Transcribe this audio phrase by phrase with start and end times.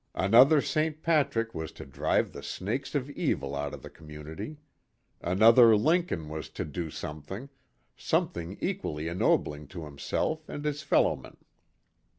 [0.15, 1.03] Another St.
[1.03, 4.57] Patrick was to drive the snakes of evil out of the community.
[5.21, 7.49] Another Lincoln was to do something
[7.95, 11.37] something equally ennobling to himself and his fellowmen.